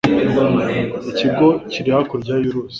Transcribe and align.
Ikigo 1.11 1.47
kiri 1.71 1.89
hakurya 1.95 2.33
y'uruzi. 2.43 2.69